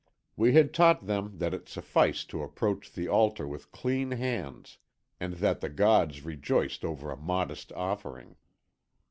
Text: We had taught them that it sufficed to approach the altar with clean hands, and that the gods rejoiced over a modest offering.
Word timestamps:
We 0.35 0.53
had 0.53 0.73
taught 0.73 1.05
them 1.05 1.37
that 1.37 1.53
it 1.53 1.69
sufficed 1.69 2.31
to 2.31 2.41
approach 2.41 2.91
the 2.91 3.07
altar 3.07 3.47
with 3.47 3.71
clean 3.71 4.09
hands, 4.09 4.79
and 5.19 5.33
that 5.35 5.59
the 5.61 5.69
gods 5.69 6.25
rejoiced 6.25 6.83
over 6.83 7.11
a 7.11 7.15
modest 7.15 7.71
offering. 7.73 8.35